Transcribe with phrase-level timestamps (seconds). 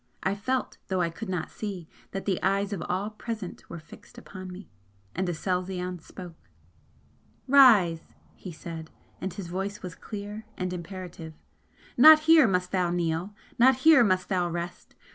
[0.23, 4.17] I felt, though I could not see, that the eyes of all present were fixed
[4.17, 4.67] upon me.
[5.13, 6.49] And Aselzion spoke:
[7.45, 8.89] "Rise!" he said
[9.21, 11.35] and his voice was clear and imperative
[11.97, 14.95] "Not here must thou kneel not here must thou rest!